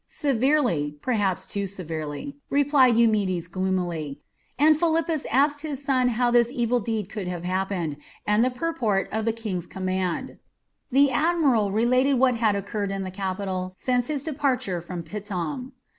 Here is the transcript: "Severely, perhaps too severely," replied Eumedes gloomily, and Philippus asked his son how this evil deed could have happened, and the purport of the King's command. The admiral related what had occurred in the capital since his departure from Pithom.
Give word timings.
"Severely, 0.07 0.97
perhaps 1.03 1.45
too 1.45 1.67
severely," 1.67 2.35
replied 2.49 2.97
Eumedes 2.97 3.45
gloomily, 3.45 4.19
and 4.57 4.75
Philippus 4.75 5.27
asked 5.27 5.61
his 5.61 5.85
son 5.85 6.07
how 6.07 6.31
this 6.31 6.49
evil 6.49 6.79
deed 6.79 7.07
could 7.07 7.27
have 7.27 7.43
happened, 7.43 7.97
and 8.25 8.43
the 8.43 8.49
purport 8.49 9.07
of 9.11 9.25
the 9.25 9.31
King's 9.31 9.67
command. 9.67 10.39
The 10.91 11.11
admiral 11.11 11.71
related 11.71 12.15
what 12.15 12.37
had 12.37 12.55
occurred 12.55 12.89
in 12.89 13.03
the 13.03 13.11
capital 13.11 13.73
since 13.77 14.07
his 14.07 14.23
departure 14.23 14.81
from 14.81 15.03
Pithom. 15.03 15.73